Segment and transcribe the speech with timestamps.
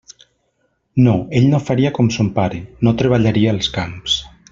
[1.07, 4.17] No; ell no faria com son pare; no treballaria els camps.